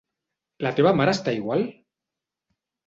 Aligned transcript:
La 0.67 0.71
teva 0.79 0.95
mare 1.01 1.15
està 1.19 1.37
igual? 1.41 1.69